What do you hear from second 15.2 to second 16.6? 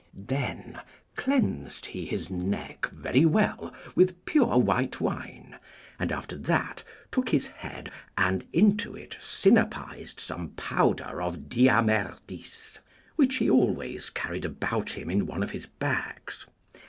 one of his bags.